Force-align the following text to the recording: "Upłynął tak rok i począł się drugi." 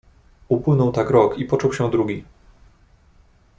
"Upłynął 0.47 0.91
tak 0.91 1.09
rok 1.09 1.37
i 1.37 1.45
począł 1.45 1.73
się 1.73 1.89
drugi." 1.91 2.23